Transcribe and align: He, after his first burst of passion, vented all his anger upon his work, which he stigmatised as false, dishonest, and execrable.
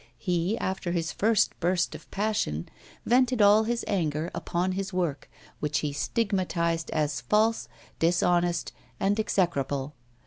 He, 0.17 0.57
after 0.57 0.93
his 0.93 1.11
first 1.11 1.53
burst 1.59 1.93
of 1.93 2.09
passion, 2.09 2.67
vented 3.05 3.39
all 3.39 3.65
his 3.65 3.85
anger 3.87 4.31
upon 4.33 4.71
his 4.71 4.91
work, 4.91 5.29
which 5.59 5.77
he 5.81 5.93
stigmatised 5.93 6.89
as 6.89 7.21
false, 7.21 7.67
dishonest, 7.99 8.73
and 8.99 9.19
execrable. 9.19 9.93